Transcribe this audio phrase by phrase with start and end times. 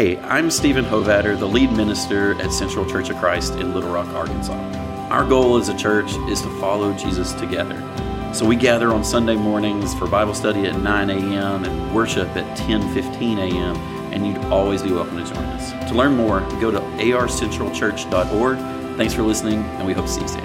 [0.00, 4.08] Hey, I'm Stephen Hovatter, the lead minister at Central Church of Christ in Little Rock,
[4.14, 4.54] Arkansas.
[5.10, 7.78] Our goal as a church is to follow Jesus together.
[8.32, 11.64] So we gather on Sunday mornings for Bible study at 9 a.m.
[11.64, 13.76] and worship at 10:15 a.m.
[14.10, 15.90] and you'd always be welcome to join us.
[15.90, 18.58] To learn more, go to arcentralchurch.org.
[18.96, 20.44] Thanks for listening, and we hope to see you soon.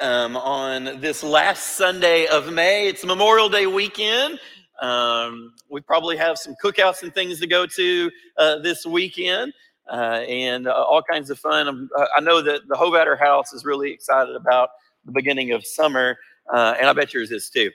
[0.00, 4.40] Um, on this last Sunday of May, it's Memorial Day weekend.
[4.80, 9.52] Um, we probably have some cookouts and things to go to uh, this weekend.
[9.90, 11.66] Uh, and uh, all kinds of fun.
[11.66, 14.68] Um, uh, I know that the Hovatter House is really excited about
[15.04, 16.16] the beginning of summer,
[16.52, 17.72] uh, and I bet yours is too.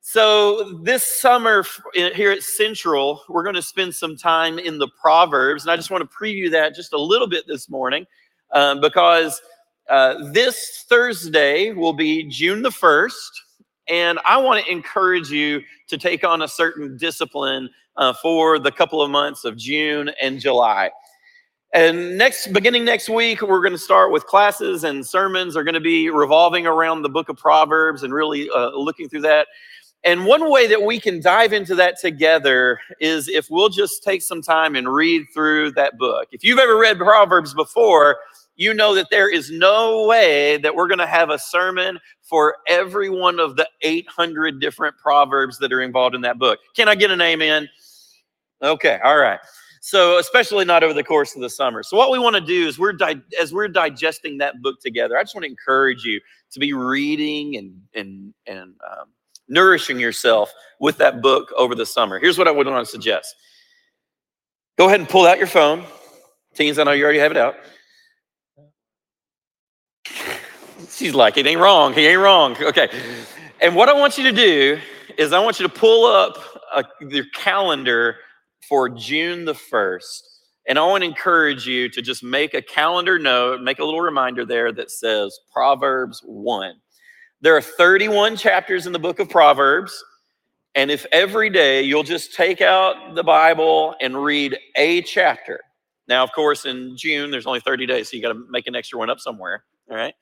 [0.00, 5.64] So, this summer here at Central, we're going to spend some time in the Proverbs,
[5.64, 8.06] and I just want to preview that just a little bit this morning
[8.52, 9.40] um, because
[9.90, 13.12] uh, this Thursday will be June the 1st,
[13.88, 18.72] and I want to encourage you to take on a certain discipline uh, for the
[18.72, 20.90] couple of months of June and July.
[21.72, 25.74] And next, beginning next week, we're going to start with classes and sermons are going
[25.74, 29.48] to be revolving around the book of Proverbs and really uh, looking through that.
[30.04, 34.22] And one way that we can dive into that together is if we'll just take
[34.22, 36.28] some time and read through that book.
[36.30, 38.18] If you've ever read Proverbs before,
[38.56, 42.56] you know that there is no way that we're going to have a sermon for
[42.68, 46.58] every one of the 800 different proverbs that are involved in that book.
[46.76, 47.68] Can I get an amen?
[48.62, 49.40] Okay, all right.
[49.80, 51.82] So, especially not over the course of the summer.
[51.82, 55.18] So, what we want to do is we're di- as we're digesting that book together.
[55.18, 56.20] I just want to encourage you
[56.52, 59.08] to be reading and and and um,
[59.46, 62.18] nourishing yourself with that book over the summer.
[62.18, 63.34] Here's what I would want to suggest.
[64.78, 65.84] Go ahead and pull out your phone.
[66.54, 67.56] Teens, I know you already have it out.
[70.94, 71.92] She's like, it ain't wrong.
[71.92, 72.56] He ain't wrong.
[72.62, 72.88] Okay.
[73.60, 74.78] And what I want you to do
[75.18, 76.38] is I want you to pull up
[76.74, 78.16] a, your calendar
[78.68, 80.20] for June the 1st.
[80.68, 84.00] And I want to encourage you to just make a calendar note, make a little
[84.00, 86.74] reminder there that says Proverbs 1.
[87.40, 90.02] There are 31 chapters in the book of Proverbs.
[90.74, 95.60] And if every day you'll just take out the Bible and read a chapter.
[96.08, 98.74] Now, of course, in June, there's only 30 days, so you got to make an
[98.74, 99.64] extra one up somewhere.
[99.90, 100.14] All right.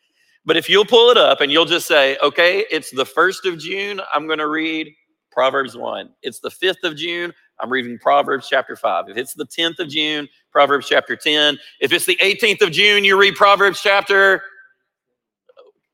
[0.45, 3.59] But if you'll pull it up and you'll just say, okay, it's the 1st of
[3.59, 4.93] June, I'm going to read
[5.31, 6.11] Proverbs 1.
[6.23, 7.33] It's the 5th of June,
[7.63, 9.09] I'm reading Proverbs chapter 5.
[9.09, 11.59] If it's the 10th of June, Proverbs chapter 10.
[11.81, 14.43] If it's the 18th of June, you read Proverbs chapter.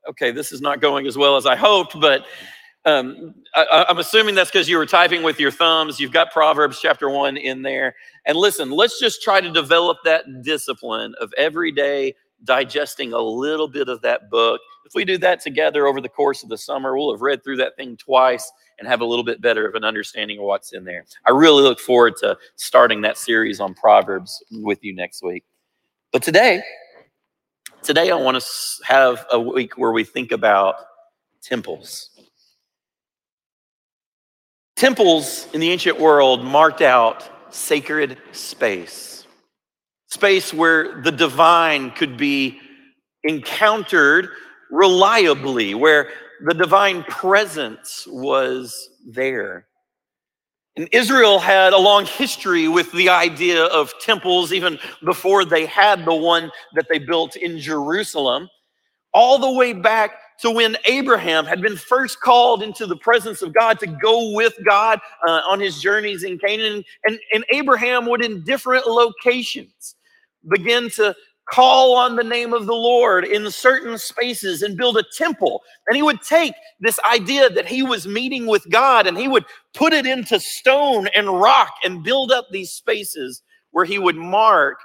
[0.09, 2.25] Okay, this is not going as well as I hoped, but
[2.85, 5.99] um, I, I'm assuming that's because you were typing with your thumbs.
[5.99, 7.95] You've got Proverbs chapter 1 in there.
[8.25, 13.67] And listen, let's just try to develop that discipline of every day digesting a little
[13.67, 14.61] bit of that book.
[14.85, 17.57] If we do that together over the course of the summer, we'll have read through
[17.57, 20.83] that thing twice and have a little bit better of an understanding of what's in
[20.85, 21.05] there.
[21.25, 25.43] I really look forward to starting that series on Proverbs with you next week.
[26.11, 26.63] But today,
[27.83, 28.47] today I want to
[28.85, 30.75] have a week where we think about
[31.41, 32.09] temples.
[34.75, 39.18] Temples in the ancient world marked out sacred space,
[40.09, 42.59] space where the divine could be
[43.23, 44.29] encountered
[44.71, 46.09] reliably, where
[46.45, 49.67] the divine presence was there.
[50.77, 56.05] And Israel had a long history with the idea of temples, even before they had
[56.05, 58.49] the one that they built in Jerusalem,
[59.13, 63.53] all the way back to when Abraham had been first called into the presence of
[63.53, 66.85] God to go with God uh, on his journeys in Canaan.
[67.03, 69.95] And, and Abraham would, in different locations,
[70.47, 71.15] begin to
[71.51, 75.63] call on the name of the Lord in certain spaces and build a temple.
[75.87, 79.45] And he would take this idea that he was meeting with God and he would
[79.73, 83.41] put it into stone and rock and build up these spaces
[83.71, 84.77] where he would mark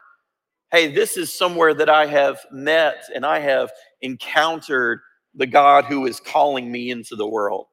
[0.75, 3.70] hey, this is somewhere that I have met and I have
[4.03, 4.98] encountered
[5.32, 7.66] the God who is calling me into the world.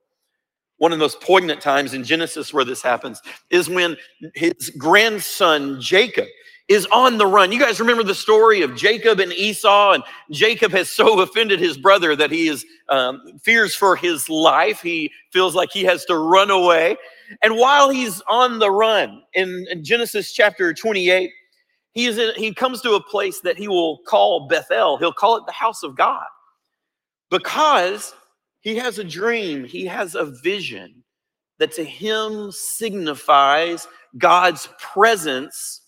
[0.78, 3.98] One of the most poignant times in Genesis where this happens is when
[4.36, 6.28] his grandson Jacob
[6.72, 7.52] is on the run.
[7.52, 11.78] You guys remember the story of Jacob and Esau, and Jacob has so offended his
[11.78, 14.82] brother that he is um, fears for his life.
[14.82, 16.96] He feels like he has to run away.
[17.44, 21.30] And while he's on the run in, in Genesis chapter 28,
[21.94, 24.98] he is in, he comes to a place that he will call Bethel.
[24.98, 26.26] He'll call it the house of God
[27.30, 28.14] because
[28.62, 29.66] he has a dream.
[29.66, 31.04] He has a vision
[31.60, 35.81] that to him signifies God's presence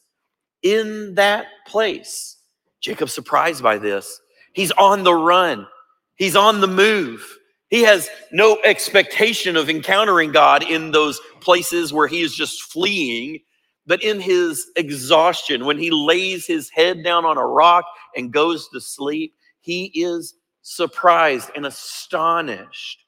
[0.63, 2.37] in that place.
[2.81, 4.19] Jacob's surprised by this.
[4.53, 5.67] He's on the run,
[6.15, 7.37] he's on the move.
[7.69, 13.39] He has no expectation of encountering God in those places where he is just fleeing.
[13.87, 18.69] But in his exhaustion, when he lays his head down on a rock and goes
[18.69, 23.05] to sleep, he is surprised and astonished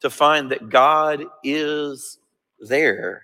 [0.00, 2.18] to find that God is
[2.58, 3.22] there.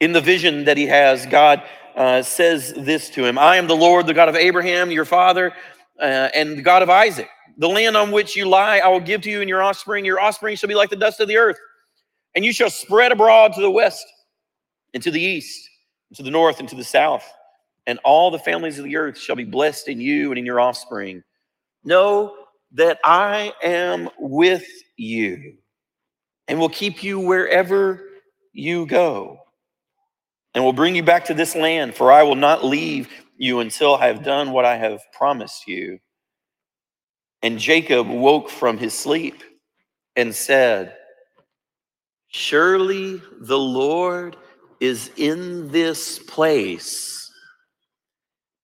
[0.00, 1.62] In the vision that he has, God
[1.96, 5.52] uh, says this to him I am the Lord, the God of Abraham, your father,
[6.00, 7.28] uh, and the God of Isaac.
[7.58, 10.04] The land on which you lie, I will give to you and your offspring.
[10.04, 11.58] Your offspring shall be like the dust of the earth,
[12.34, 14.04] and you shall spread abroad to the west
[14.92, 15.68] and to the east,
[16.10, 17.24] and to the north and to the south.
[17.86, 20.60] And all the families of the earth shall be blessed in you and in your
[20.60, 21.22] offspring.
[21.84, 22.34] Know
[22.72, 24.66] that I am with
[24.96, 25.54] you
[26.48, 28.02] and will keep you wherever
[28.52, 29.45] you go
[30.56, 33.94] and will bring you back to this land, for I will not leave you until
[33.94, 35.98] I have done what I have promised you.
[37.42, 39.44] And Jacob woke from his sleep
[40.16, 40.96] and said,
[42.28, 44.38] Surely the Lord
[44.80, 47.30] is in this place,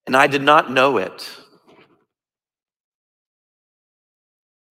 [0.07, 1.29] and I did not know it.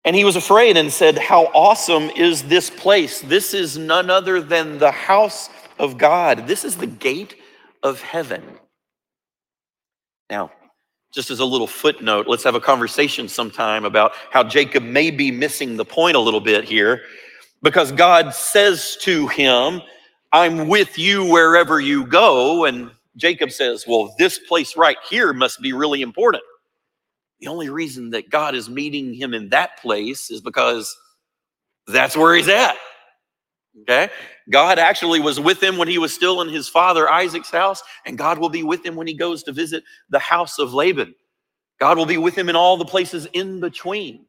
[0.03, 3.21] And he was afraid and said, How awesome is this place!
[3.21, 5.47] This is none other than the house
[5.81, 6.47] of God.
[6.47, 7.35] This is the gate
[7.83, 8.43] of heaven.
[10.29, 10.51] Now,
[11.11, 15.31] just as a little footnote, let's have a conversation sometime about how Jacob may be
[15.31, 17.01] missing the point a little bit here
[17.63, 19.81] because God says to him,
[20.31, 22.65] I'm with you wherever you go.
[22.65, 26.43] And Jacob says, Well, this place right here must be really important.
[27.39, 30.95] The only reason that God is meeting him in that place is because
[31.87, 32.77] that's where he's at.
[33.81, 34.09] Okay?
[34.49, 38.17] God actually was with him when he was still in his father Isaac's house, and
[38.17, 41.15] God will be with him when he goes to visit the house of Laban.
[41.79, 44.25] God will be with him in all the places in between.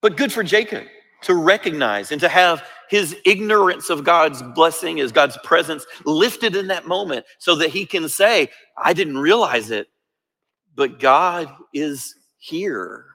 [0.00, 0.84] But good for Jacob
[1.22, 6.66] to recognize and to have his ignorance of God's blessing, as God's presence lifted in
[6.68, 9.86] that moment so that he can say, I didn't realize it,
[10.74, 13.06] but God is here.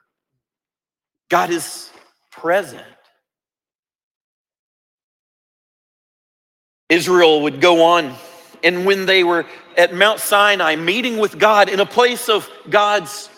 [1.28, 1.90] God is
[2.32, 2.84] present.
[6.90, 8.14] Israel would go on,
[8.64, 9.46] and when they were
[9.76, 13.30] at Mount Sinai meeting with God in a place of God's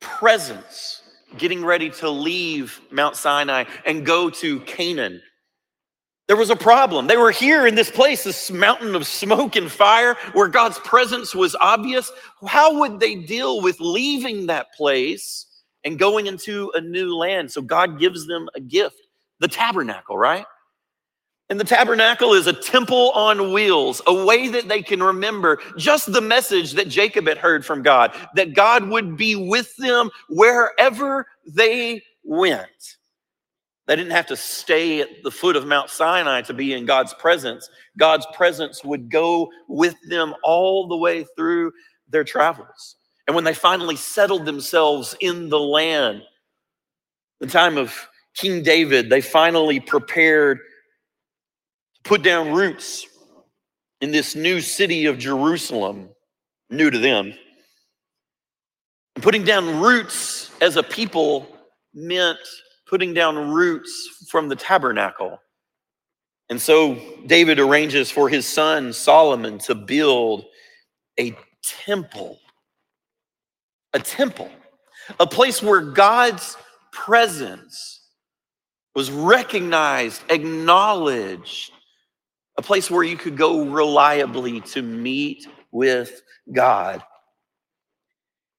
[0.00, 1.02] presence,
[1.36, 5.20] getting ready to leave Mount Sinai and go to Canaan,
[6.28, 7.08] there was a problem.
[7.08, 11.34] They were here in this place, this mountain of smoke and fire where God's presence
[11.34, 12.12] was obvious.
[12.46, 15.44] How would they deal with leaving that place
[15.84, 17.50] and going into a new land?
[17.50, 19.08] So God gives them a gift,
[19.40, 20.46] the tabernacle, right?
[21.50, 26.12] And the tabernacle is a temple on wheels, a way that they can remember just
[26.12, 31.26] the message that Jacob had heard from God, that God would be with them wherever
[31.44, 32.96] they went.
[33.88, 37.12] They didn't have to stay at the foot of Mount Sinai to be in God's
[37.14, 37.68] presence.
[37.98, 41.72] God's presence would go with them all the way through
[42.08, 42.94] their travels.
[43.26, 46.22] And when they finally settled themselves in the land,
[47.40, 50.60] the time of King David, they finally prepared
[52.04, 53.06] put down roots
[54.00, 56.08] in this new city of Jerusalem,
[56.70, 57.34] new to them.
[59.16, 61.46] Putting down roots as a people
[61.94, 62.38] meant
[62.86, 65.38] putting down roots from the tabernacle.
[66.48, 70.44] And so David arranges for his son Solomon to build
[71.18, 72.38] a temple.
[73.94, 74.50] A temple.
[75.18, 76.56] A place where God's
[76.92, 78.00] presence
[78.94, 81.72] was recognized, acknowledged.
[82.60, 86.20] A place where you could go reliably to meet with
[86.52, 87.02] God.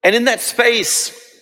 [0.02, 1.40] And in that space,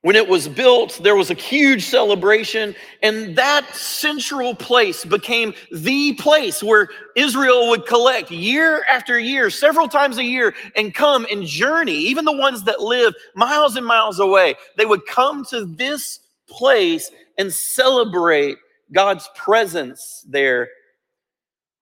[0.00, 2.74] when it was built, there was a huge celebration,
[3.04, 9.86] and that central place became the place where Israel would collect year after year, several
[9.86, 11.98] times a year, and come and journey.
[11.98, 17.12] Even the ones that live miles and miles away, they would come to this place
[17.38, 18.56] and celebrate
[18.90, 20.68] God's presence there.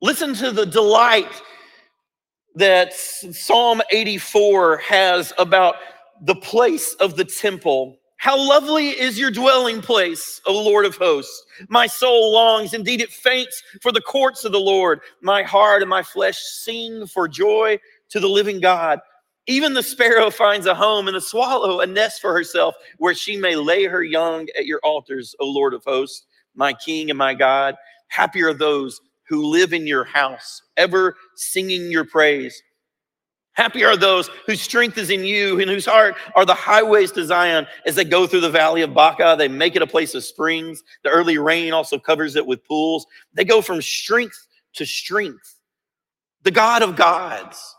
[0.05, 1.41] Listen to the delight
[2.57, 5.77] that Psalm 84 has about
[6.21, 11.45] the place of the temple how lovely is your dwelling place, O Lord of hosts.
[11.69, 15.01] My soul longs, indeed it faints for the courts of the Lord.
[15.23, 17.79] My heart and my flesh sing for joy
[18.11, 19.01] to the living God.
[19.47, 23.39] Even the sparrow finds a home and the swallow a nest for herself where she
[23.39, 27.33] may lay her young at your altars, O Lord of hosts, my King and my
[27.33, 27.75] God.
[28.09, 32.63] Happy are those who live in your house, ever singing your praise.
[33.55, 37.25] Happy are those whose strength is in you and whose heart are the highways to
[37.25, 37.67] Zion.
[37.87, 40.83] As they go through the valley of Baca, they make it a place of springs.
[41.05, 43.07] The early rain also covers it with pools.
[43.33, 45.61] They go from strength to strength.
[46.43, 47.77] The God of gods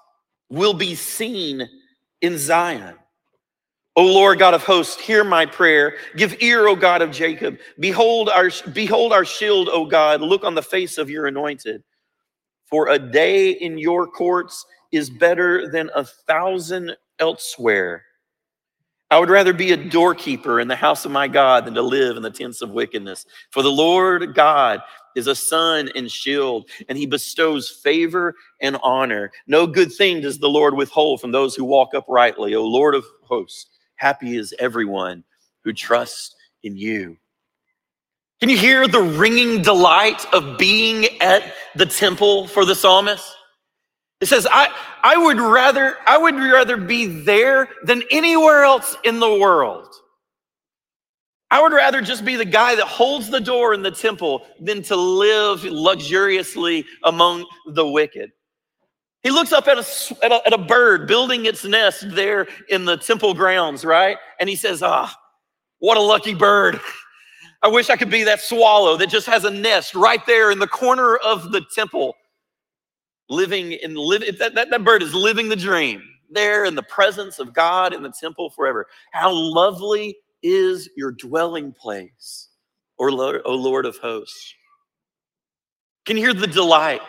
[0.49, 1.67] will be seen
[2.21, 2.95] in Zion.
[3.97, 5.95] O Lord God of hosts, hear my prayer.
[6.17, 7.57] Give ear, O God of Jacob.
[7.79, 10.21] Behold our, behold our shield, O God.
[10.21, 11.81] Look on the face of your anointed.
[12.65, 18.03] For a day in your courts is better than a thousand elsewhere.
[19.11, 22.17] I would rather be a doorkeeper in the house of my God than to live
[22.17, 23.25] in the tents of wickedness.
[23.51, 24.81] For the Lord God
[25.15, 29.31] is a sun and shield, and he bestows favor and honor.
[29.47, 32.55] No good thing does the Lord withhold from those who walk uprightly.
[32.55, 35.23] O Lord of hosts, happy is everyone
[35.63, 37.17] who trusts in you.
[38.41, 43.25] Can you hear the ringing delight of being at the temple for the psalmist?
[44.21, 44.73] It says, I,
[45.03, 49.87] I would rather, I would rather be there than anywhere else in the world.
[51.51, 54.81] I would rather just be the guy that holds the door in the temple than
[54.83, 58.31] to live luxuriously among the wicked.
[59.25, 62.85] He looks up at a, at a, at a bird building its nest there in
[62.85, 64.17] the temple grounds, right?
[64.39, 65.19] And he says, Ah,
[65.79, 66.79] what a lucky bird.
[67.63, 70.59] I wish I could be that swallow that just has a nest right there in
[70.59, 72.15] the corner of the temple
[73.27, 77.39] living in living that, that, that bird is living the dream there in the presence
[77.39, 78.85] of God in the temple forever.
[79.11, 82.49] How lovely is your dwelling place,
[82.99, 84.53] or Lord, O Lord of hosts.
[86.05, 87.01] Can you hear the delight?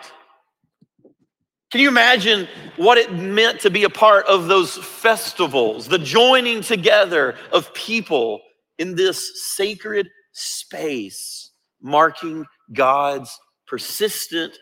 [1.71, 2.47] Can you imagine
[2.77, 8.41] what it meant to be a part of those festivals, the joining together of people
[8.77, 14.57] in this sacred space, marking God's persistent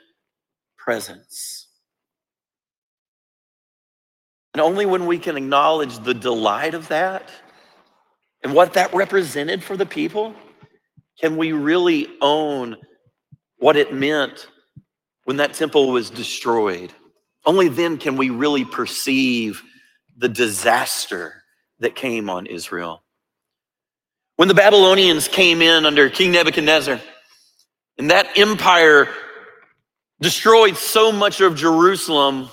[0.78, 1.68] presence.
[4.54, 7.30] And only when we can acknowledge the delight of that
[8.44, 10.34] and what that represented for the people
[11.20, 12.78] can we really own
[13.58, 14.48] what it meant
[15.26, 16.94] when that temple was destroyed.
[17.46, 19.62] Only then can we really perceive
[20.18, 21.44] the disaster
[21.80, 23.04] that came on Israel.
[24.38, 27.00] When the Babylonians came in under King Nebuchadnezzar,
[27.98, 29.10] and that empire
[30.20, 32.50] destroyed so much of Jerusalem.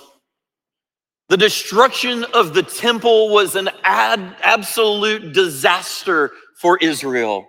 [1.28, 7.46] The destruction of the temple was an ad, absolute disaster for Israel.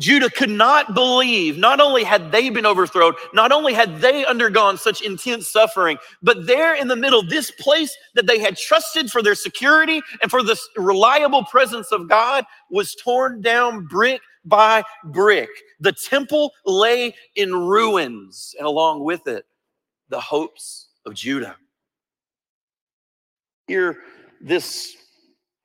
[0.00, 4.76] Judah could not believe, not only had they been overthrown, not only had they undergone
[4.76, 9.22] such intense suffering, but there in the middle, this place that they had trusted for
[9.22, 15.50] their security and for the reliable presence of God was torn down brick by brick.
[15.78, 19.46] The temple lay in ruins, and along with it,
[20.08, 21.56] the hopes of Judah.
[23.68, 23.98] Hear
[24.40, 24.96] this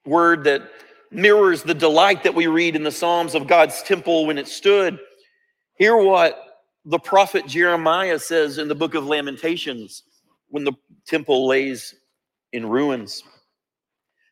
[0.05, 0.69] word that
[1.11, 4.99] mirrors the delight that we read in the Psalms of God's temple when it stood.
[5.75, 6.39] Hear what
[6.85, 10.03] the prophet Jeremiah says in the book of Lamentations
[10.49, 10.73] when the
[11.05, 11.95] temple lays
[12.53, 13.23] in ruins.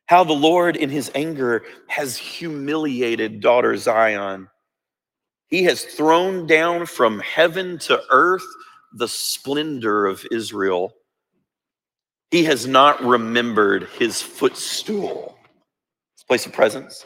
[0.05, 4.47] How the Lord, in his anger, has humiliated daughter Zion.
[5.47, 8.45] He has thrown down from heaven to earth
[8.93, 10.93] the splendor of Israel.
[12.31, 15.36] He has not remembered his footstool
[16.27, 17.05] place of presence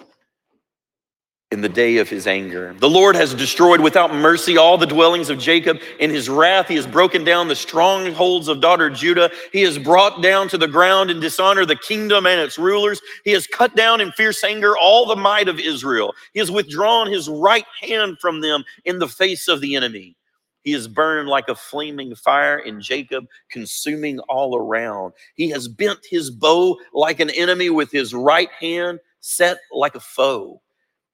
[1.51, 2.73] in the day of his anger.
[2.79, 5.79] The Lord has destroyed without mercy all the dwellings of Jacob.
[5.99, 9.29] In his wrath, he has broken down the strongholds of daughter Judah.
[9.51, 13.01] He has brought down to the ground in dishonor the kingdom and its rulers.
[13.25, 16.13] He has cut down in fierce anger all the might of Israel.
[16.33, 20.15] He has withdrawn his right hand from them in the face of the enemy.
[20.63, 25.13] He is burned like a flaming fire in Jacob, consuming all around.
[25.35, 29.99] He has bent his bow like an enemy with his right hand set like a
[29.99, 30.61] foe.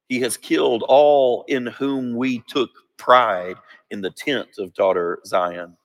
[0.10, 3.58] He has killed all in whom we took pride
[3.92, 5.78] in the tent of daughter Zion.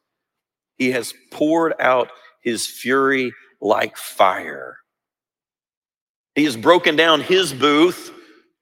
[0.77, 2.11] He has poured out
[2.41, 4.79] his fury like fire.
[6.35, 8.13] He has broken down his booth,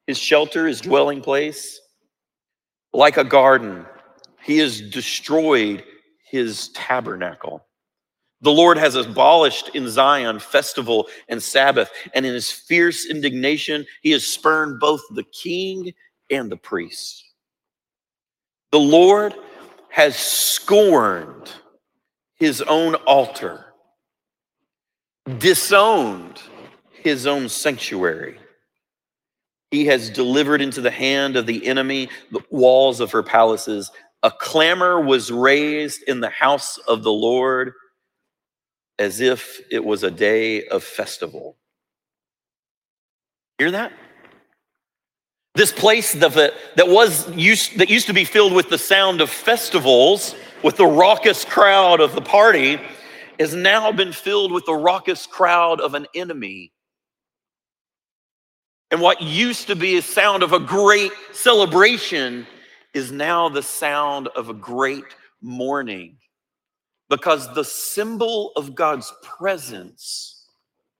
[0.07, 1.81] his shelter, his dwelling place,
[2.93, 3.87] like a garden.
[4.43, 5.85] He has destroyed
[6.29, 7.65] his tabernacle.
[8.43, 14.11] The Lord has abolished in Zion festival and Sabbath, and in his fierce indignation, he
[14.13, 15.93] has spurned both the king
[16.31, 17.25] and the priest.
[18.73, 19.35] The Lord
[19.91, 21.53] has scorned
[22.37, 23.67] his own altar,
[25.39, 26.41] disowned
[26.93, 28.39] his own sanctuary.
[29.71, 33.91] He has delivered into the hand of the enemy the walls of her palaces.
[34.23, 37.73] A clamor was raised in the house of the Lord
[39.01, 41.57] as if it was a day of festival.
[43.59, 43.93] Hear that?
[45.55, 46.35] This place that,
[46.77, 50.87] that was used that used to be filled with the sound of festivals, with the
[50.87, 52.79] raucous crowd of the party,
[53.41, 56.71] has now been filled with the raucous crowd of an enemy.
[58.91, 62.47] And what used to be a sound of a great celebration
[62.93, 65.05] is now the sound of a great
[65.41, 66.19] mourning
[67.11, 70.47] because the symbol of God's presence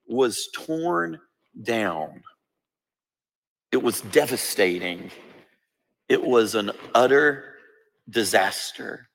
[0.07, 1.19] was torn
[1.63, 2.23] down.
[3.73, 5.13] It was devastating.
[6.09, 7.55] It was an utter
[8.11, 9.09] disaster.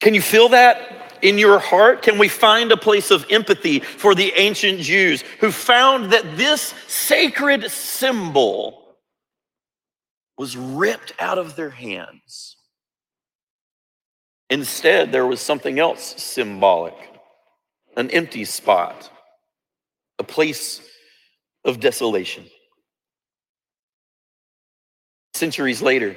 [0.00, 2.02] Can you feel that in your heart?
[2.02, 6.74] Can we find a place of empathy for the ancient Jews who found that this
[6.88, 8.96] sacred symbol
[10.36, 12.53] was ripped out of their hands?
[14.50, 16.94] Instead, there was something else symbolic
[17.96, 19.08] an empty spot,
[20.18, 20.80] a place
[21.64, 22.44] of desolation.
[25.34, 26.16] Centuries later,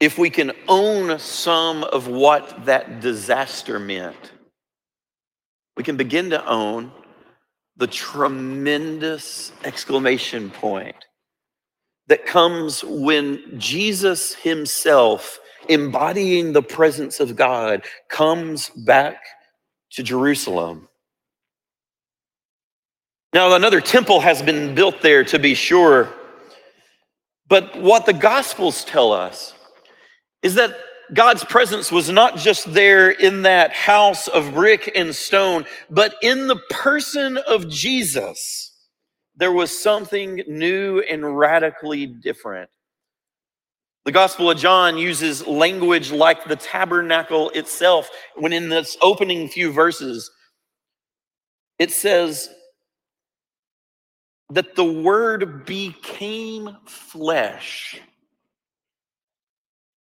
[0.00, 4.32] if we can own some of what that disaster meant,
[5.76, 6.92] we can begin to own
[7.76, 10.96] the tremendous exclamation point
[12.08, 15.38] that comes when Jesus himself,
[15.68, 19.22] embodying the presence of God, comes back
[19.90, 20.88] to Jerusalem.
[23.32, 26.08] Now, another temple has been built there to be sure,
[27.46, 29.54] but what the Gospels tell us
[30.42, 30.76] is that
[31.12, 36.46] God's presence was not just there in that house of brick and stone, but in
[36.46, 38.72] the person of Jesus,
[39.36, 42.68] there was something new and radically different.
[44.08, 49.70] The Gospel of John uses language like the tabernacle itself, when in this opening few
[49.70, 50.30] verses,
[51.78, 52.48] it says
[54.48, 58.00] that the Word became flesh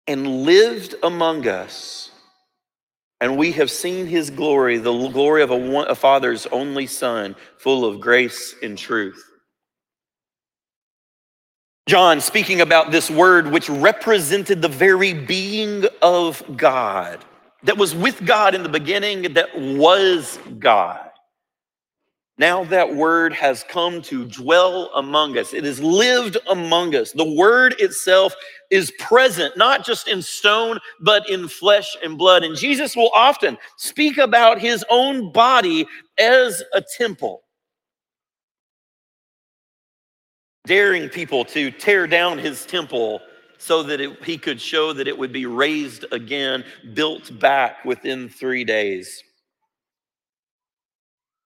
[0.09, 2.11] and lived among us,
[3.21, 7.37] and we have seen his glory, the glory of a, one, a father's only son,
[7.57, 9.32] full of grace and truth.
[11.89, 17.25] John, speaking about this word which represented the very being of God,
[17.65, 21.11] that was with God in the beginning, that was God.
[22.39, 25.53] Now that word has come to dwell among us.
[25.53, 27.13] It has lived among us.
[27.13, 28.35] The word itself
[28.71, 32.43] is present, not just in stone, but in flesh and blood.
[32.43, 35.87] And Jesus will often speak about his own body
[36.19, 37.43] as a temple,
[40.67, 43.21] daring people to tear down his temple
[43.59, 48.29] so that it, he could show that it would be raised again, built back within
[48.29, 49.23] three days.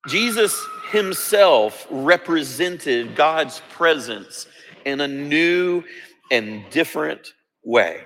[0.09, 4.46] Jesus himself represented God's presence
[4.85, 5.83] in a new
[6.31, 8.05] and different way.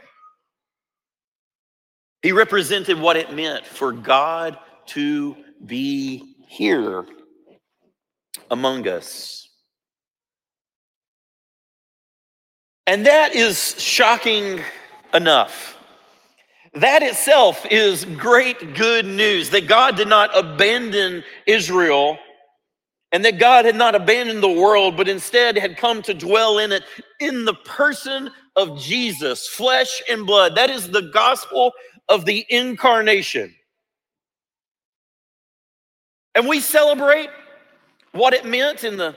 [2.22, 7.04] He represented what it meant for God to be here
[8.50, 9.49] among us.
[12.90, 14.60] And that is shocking
[15.14, 15.78] enough.
[16.74, 22.18] That itself is great good news that God did not abandon Israel
[23.12, 26.72] and that God had not abandoned the world, but instead had come to dwell in
[26.72, 26.82] it
[27.20, 30.56] in the person of Jesus, flesh and blood.
[30.56, 31.70] That is the gospel
[32.08, 33.54] of the incarnation.
[36.34, 37.30] And we celebrate
[38.10, 39.14] what it meant in the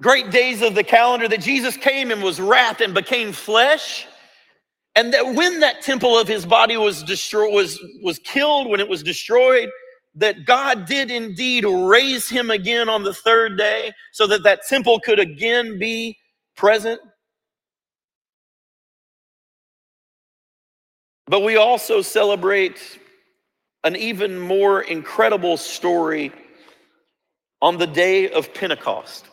[0.00, 4.06] great days of the calendar that Jesus came and was wrapped and became flesh.
[4.94, 8.88] And that when that temple of his body was destroyed, was, was killed, when it
[8.88, 9.68] was destroyed,
[10.14, 14.98] that God did indeed raise him again on the third day so that that temple
[15.00, 16.16] could again be
[16.56, 17.00] present.
[21.26, 22.98] But we also celebrate
[23.84, 26.32] an even more incredible story
[27.60, 29.26] on the day of Pentecost.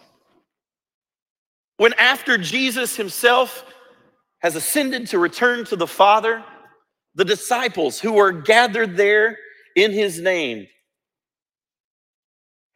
[1.83, 3.65] When, after Jesus himself
[4.39, 6.41] has ascended to return to the Father,
[7.13, 9.37] the disciples who are gathered there
[9.75, 10.67] in his name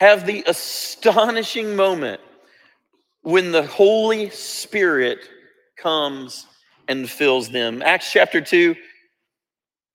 [0.02, 2.20] have the astonishing moment
[3.22, 5.20] when the Holy Spirit
[5.78, 6.46] comes
[6.90, 7.82] and fills them.
[7.82, 8.76] Acts chapter 2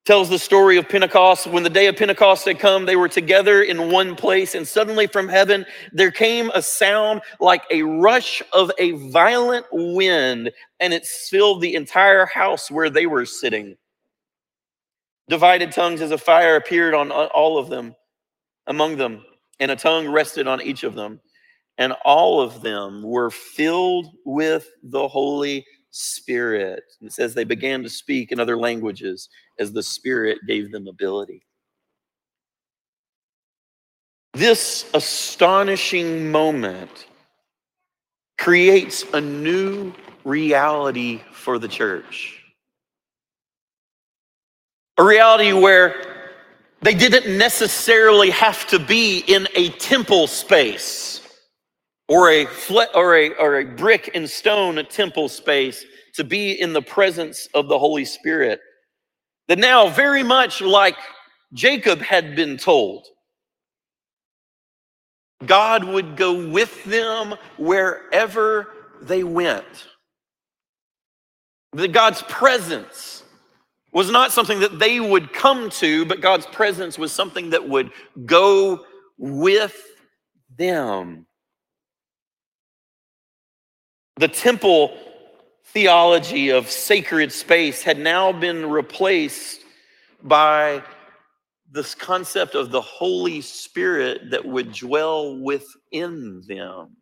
[0.05, 1.47] tells the story of Pentecost.
[1.47, 5.07] When the day of Pentecost had come, they were together in one place, and suddenly
[5.07, 11.07] from heaven there came a sound like a rush of a violent wind, and it
[11.07, 13.77] filled the entire house where they were sitting.
[15.29, 17.95] Divided tongues as a fire appeared on all of them,
[18.67, 19.25] among them
[19.63, 21.21] and a tongue rested on each of them.
[21.79, 26.83] And all of them were filled with the Holy Spirit.
[27.01, 29.29] It says they began to speak in other languages
[29.59, 31.43] as the Spirit gave them ability.
[34.33, 37.07] This astonishing moment
[38.39, 39.93] creates a new
[40.25, 42.43] reality for the church.
[44.97, 46.31] A reality where
[46.81, 51.12] they didn't necessarily have to be in a temple space
[52.09, 52.47] or a
[52.95, 55.85] or a or a brick and stone temple space
[56.15, 58.61] to be in the presence of the Holy Spirit.
[59.49, 60.97] That now very much like
[61.53, 63.07] Jacob had been told
[65.47, 68.69] God would go with them wherever
[69.01, 69.89] they went.
[71.73, 73.25] That God's presence
[73.93, 77.91] was not something that they would come to, but God's presence was something that would
[78.25, 78.85] go
[79.19, 79.77] with
[80.57, 81.27] them.
[84.17, 84.97] The temple
[85.67, 89.61] theology of sacred space had now been replaced
[90.23, 90.83] by
[91.71, 96.97] this concept of the Holy Spirit that would dwell within them.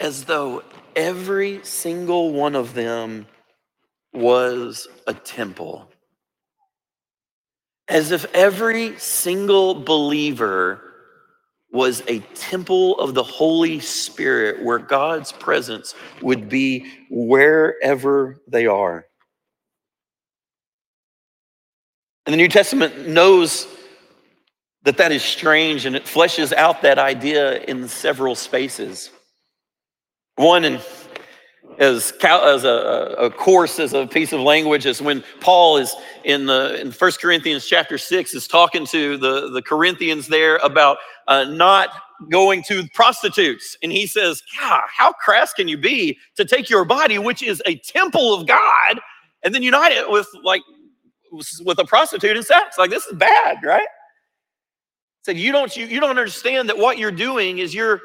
[0.00, 0.64] As though
[0.96, 3.26] every single one of them
[4.12, 5.88] was a temple.
[7.86, 10.93] As if every single believer
[11.74, 19.06] was a temple of the Holy Spirit where God's presence would be wherever they are.
[22.26, 23.66] And the New Testament knows
[24.84, 29.10] that that is strange and it fleshes out that idea in several spaces.
[30.36, 30.80] One, in,
[31.78, 36.46] as, as a, a, course, as a piece of language, is when Paul is in
[36.46, 41.44] the in 1 Corinthians chapter 6 is talking to the, the Corinthians there about uh,
[41.44, 41.90] not
[42.30, 43.76] going to prostitutes.
[43.82, 47.62] And he says, God, how crass can you be to take your body, which is
[47.66, 49.00] a temple of God,
[49.42, 50.62] and then unite it with like
[51.64, 52.78] with a prostitute and sex.
[52.78, 53.86] Like this is bad, right?
[55.24, 58.00] Said you don't you, you don't understand that what you're doing is you're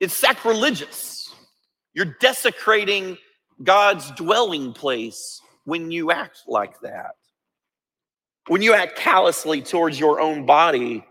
[0.00, 1.23] it's sacrilegious.
[1.94, 3.16] You're desecrating
[3.62, 7.12] God's dwelling place when you act like that.
[8.48, 11.06] When you act callously towards your own body,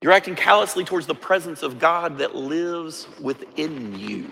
[0.00, 4.28] you're acting callously towards the presence of God that lives within you.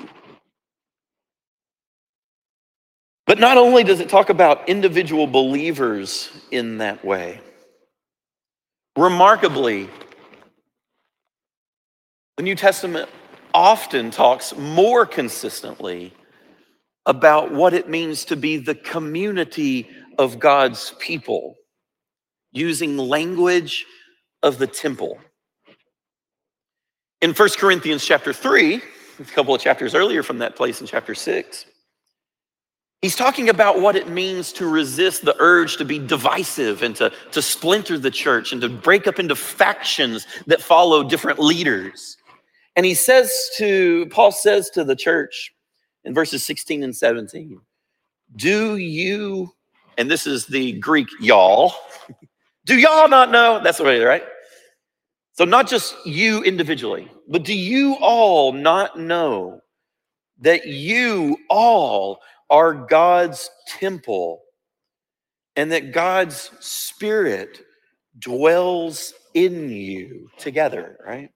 [3.27, 7.41] But not only does it talk about individual believers in that way,
[8.97, 9.89] remarkably,
[12.37, 13.09] the New Testament
[13.55, 16.13] often talks more consistently
[17.07, 21.57] about what it means to be the community of God's people,
[22.53, 23.87] using language
[24.43, 25.19] of the temple.
[27.21, 31.15] In 1 Corinthians chapter 3, a couple of chapters earlier from that place in chapter
[31.15, 31.67] 6,
[33.03, 37.11] He's talking about what it means to resist the urge to be divisive and to,
[37.33, 42.19] to splinter the church and to break up into factions that follow different leaders.
[42.81, 45.55] And he says to, Paul says to the church
[46.05, 47.61] in verses 16 and 17,
[48.37, 49.53] Do you,
[49.99, 51.75] and this is the Greek y'all,
[52.65, 53.61] do y'all not know?
[53.63, 54.25] That's the way, right?
[55.33, 59.61] So, not just you individually, but do you all not know
[60.41, 64.41] that you all are God's temple
[65.55, 67.61] and that God's spirit
[68.19, 71.29] dwells in you together, right?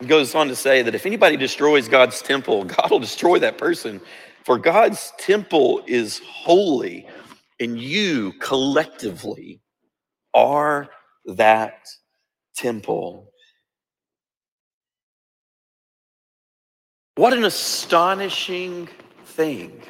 [0.00, 3.58] He goes on to say that if anybody destroys God's temple, God will destroy that
[3.58, 4.00] person.
[4.44, 7.06] For God's temple is holy,
[7.60, 9.60] and you collectively
[10.32, 10.88] are
[11.26, 11.88] that
[12.54, 13.32] temple.
[17.16, 18.88] What an astonishing
[19.24, 19.82] thing.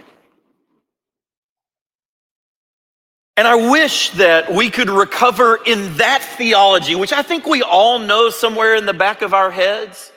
[3.38, 8.00] And I wish that we could recover in that theology, which I think we all
[8.00, 10.10] know somewhere in the back of our heads.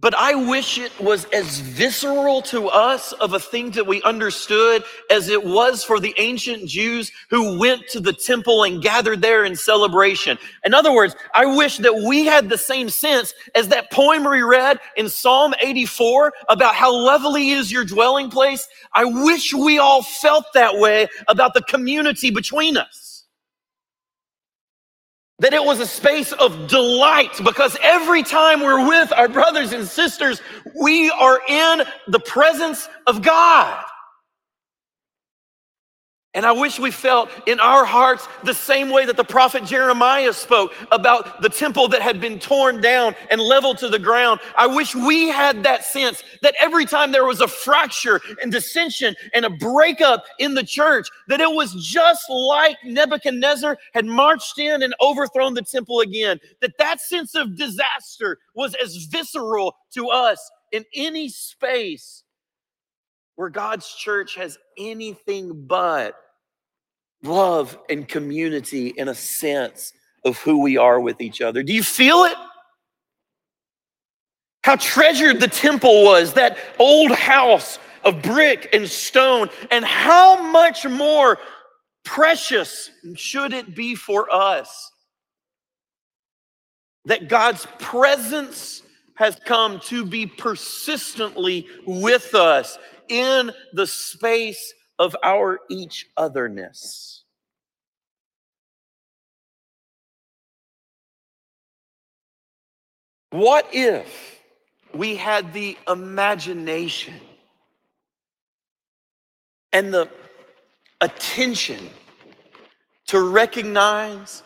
[0.00, 4.84] But I wish it was as visceral to us of a thing that we understood
[5.10, 9.44] as it was for the ancient Jews who went to the temple and gathered there
[9.44, 10.38] in celebration.
[10.64, 14.42] In other words, I wish that we had the same sense as that poem we
[14.42, 18.68] read in Psalm 84 about how lovely is your dwelling place.
[18.92, 23.07] I wish we all felt that way about the community between us
[25.40, 29.86] that it was a space of delight because every time we're with our brothers and
[29.86, 30.42] sisters,
[30.74, 33.84] we are in the presence of God.
[36.38, 40.32] And I wish we felt in our hearts the same way that the prophet Jeremiah
[40.32, 44.38] spoke about the temple that had been torn down and leveled to the ground.
[44.56, 49.16] I wish we had that sense that every time there was a fracture and dissension
[49.34, 54.84] and a breakup in the church, that it was just like Nebuchadnezzar had marched in
[54.84, 56.38] and overthrown the temple again.
[56.60, 62.22] That that sense of disaster was as visceral to us in any space
[63.34, 66.14] where God's church has anything but
[67.22, 69.92] love and community and a sense
[70.24, 71.62] of who we are with each other.
[71.62, 72.36] Do you feel it?
[74.62, 80.86] How treasured the temple was, that old house of brick and stone, and how much
[80.86, 81.38] more
[82.04, 84.90] precious should it be for us
[87.04, 88.82] that God's presence
[89.14, 92.78] has come to be persistently with us
[93.08, 97.24] in the space of our each otherness.
[103.30, 104.40] What if
[104.94, 107.14] we had the imagination
[109.72, 110.08] and the
[111.00, 111.90] attention
[113.06, 114.42] to recognize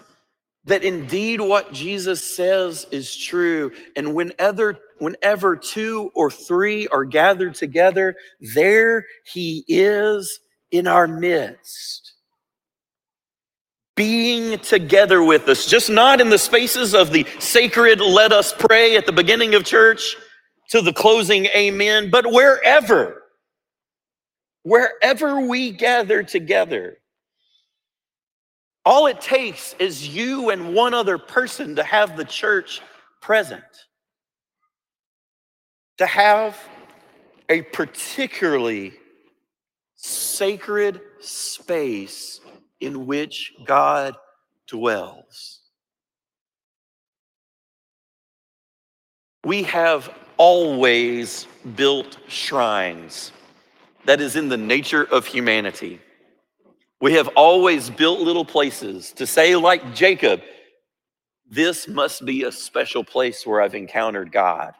[0.65, 3.73] that indeed what Jesus says is true.
[3.97, 8.15] And whenever, whenever two or three are gathered together,
[8.55, 10.39] there he is
[10.71, 12.15] in our midst.
[13.97, 18.97] Being together with us, just not in the spaces of the sacred let us pray
[18.97, 20.17] at the beginning of church
[20.71, 23.23] to the closing amen, but wherever,
[24.63, 26.97] wherever we gather together
[28.85, 32.81] all it takes is you and one other person to have the church
[33.21, 33.63] present,
[35.99, 36.59] to have
[37.49, 38.93] a particularly
[39.95, 42.41] sacred space
[42.81, 44.17] in which God
[44.67, 45.61] dwells.
[49.45, 53.33] We have always built shrines.
[54.05, 56.01] That is in the nature of humanity.
[57.03, 60.41] We have always built little places to say, like Jacob,
[61.51, 64.75] this must be a special place where I've encountered God.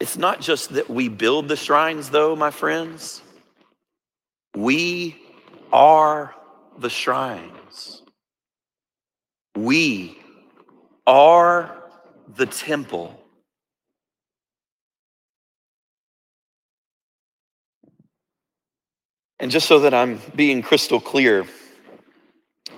[0.00, 3.20] It's not just that we build the shrines, though, my friends.
[4.56, 5.20] We
[5.74, 6.34] are
[6.78, 8.00] the shrines.
[9.54, 10.18] We
[11.06, 11.82] are
[12.34, 13.22] the temple.
[19.40, 21.46] And just so that I'm being crystal clear,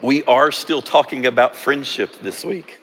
[0.02, 2.78] we are still talking about friendship this week.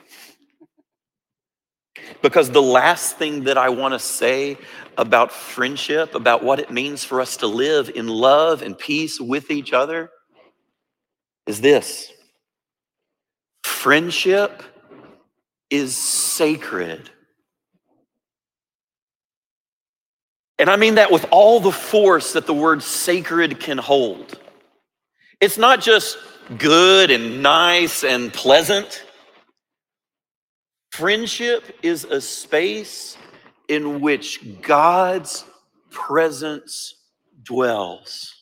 [2.22, 4.58] Because the last thing that I want to say
[4.98, 9.52] about friendship, about what it means for us to live in love and peace with
[9.52, 10.10] each other,
[11.46, 12.12] is this
[13.64, 14.64] friendship
[15.70, 17.10] is sacred.
[20.60, 24.40] And I mean that with all the force that the word sacred can hold.
[25.40, 26.18] It's not just
[26.58, 29.04] good and nice and pleasant.
[30.92, 33.18] Friendship is a space
[33.68, 35.46] in which God's
[35.92, 36.96] presence
[37.44, 38.34] dwells.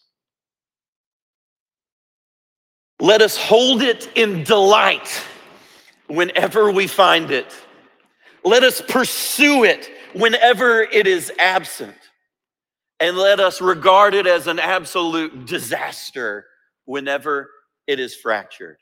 [3.01, 5.21] Let us hold it in delight
[6.07, 7.53] whenever we find it.
[8.45, 12.04] Let us pursue it whenever it is absent
[12.99, 16.45] and let us regard it as an absolute disaster
[16.85, 17.49] whenever
[17.87, 18.77] it is fractured.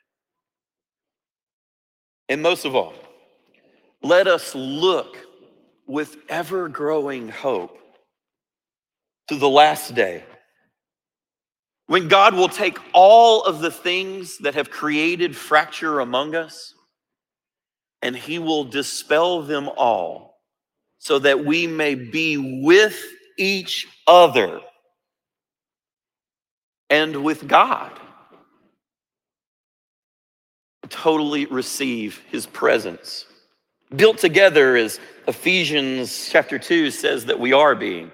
[2.28, 2.94] And most of all,
[4.02, 5.16] let us look
[5.86, 7.78] with ever growing hope
[9.28, 10.24] to the last day
[11.86, 16.74] when God will take all of the things that have created fracture among us
[18.02, 20.38] and he will dispel them all
[20.98, 23.02] so that we may be with
[23.38, 24.60] each other
[26.90, 27.92] and with God.
[30.88, 33.26] Totally receive his presence.
[33.96, 38.10] Built together as Ephesians chapter 2 says that we are being,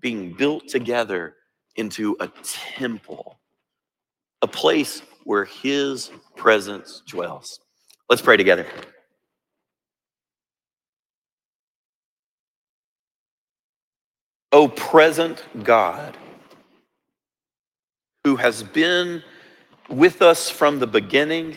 [0.00, 1.34] being built together
[1.76, 3.38] into a temple,
[4.42, 7.60] a place where his presence dwells.
[8.08, 8.66] Let's pray together.
[14.52, 16.16] O present God,
[18.24, 19.22] who has been
[19.88, 21.56] with us from the beginning,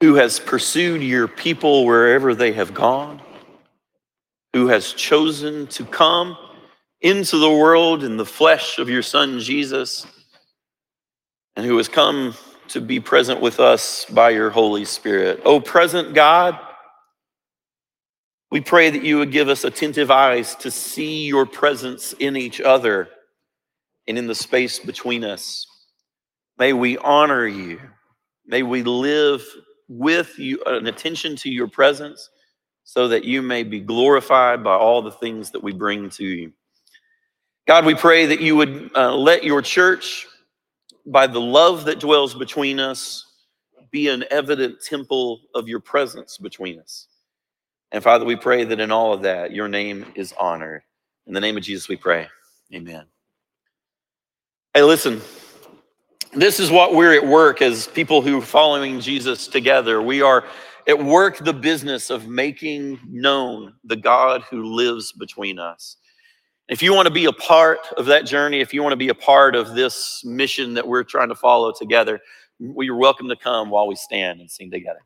[0.00, 3.22] who has pursued your people wherever they have gone,
[4.52, 6.36] who has chosen to come
[7.00, 10.06] into the world in the flesh of your Son Jesus,
[11.54, 12.34] and who has come
[12.68, 15.40] to be present with us by your Holy Spirit.
[15.44, 16.58] O present God,
[18.56, 22.58] we pray that you would give us attentive eyes to see your presence in each
[22.58, 23.06] other
[24.08, 25.66] and in the space between us.
[26.56, 27.78] May we honor you.
[28.46, 29.44] May we live
[29.88, 32.30] with you, an attention to your presence,
[32.82, 36.50] so that you may be glorified by all the things that we bring to you.
[37.66, 40.26] God, we pray that you would uh, let your church,
[41.04, 43.22] by the love that dwells between us,
[43.90, 47.08] be an evident temple of your presence between us.
[47.92, 50.82] And Father, we pray that in all of that, your name is honored.
[51.26, 52.28] In the name of Jesus, we pray.
[52.74, 53.04] Amen.
[54.74, 55.20] Hey, listen,
[56.32, 60.02] this is what we're at work as people who are following Jesus together.
[60.02, 60.44] We are
[60.86, 65.96] at work the business of making known the God who lives between us.
[66.68, 69.08] If you want to be a part of that journey, if you want to be
[69.08, 72.20] a part of this mission that we're trying to follow together,
[72.58, 75.00] you're welcome to come while we stand and sing together.